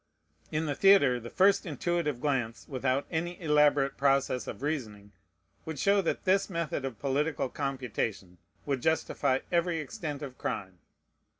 [0.51, 5.11] In the theatre, the first intuitive glance, without any elaborate process of reasoning,
[5.63, 10.79] would show that this method of political computation would justify every extent of crime.